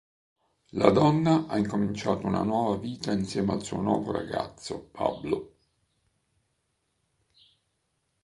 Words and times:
La 0.71 0.89
donna 0.89 1.45
ha 1.45 1.59
incominciato 1.59 2.25
una 2.25 2.41
nuova 2.41 2.75
vita, 2.77 3.11
insieme 3.11 3.51
al 3.53 3.61
suo 3.63 3.81
nuovo 3.81 4.11
ragazzo, 4.11 4.85
Pablo. 4.91 5.53